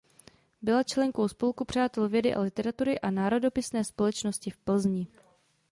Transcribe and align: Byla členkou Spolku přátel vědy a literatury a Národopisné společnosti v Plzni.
Byla 0.61 0.83
členkou 0.83 1.27
Spolku 1.27 1.65
přátel 1.65 2.09
vědy 2.09 2.33
a 2.35 2.41
literatury 2.41 2.99
a 2.99 3.11
Národopisné 3.11 3.83
společnosti 3.83 4.49
v 4.49 4.57
Plzni. 4.57 5.07